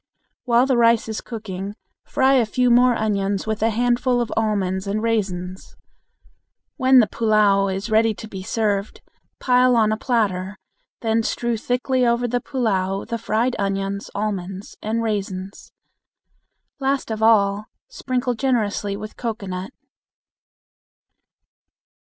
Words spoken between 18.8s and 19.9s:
with cocoanut.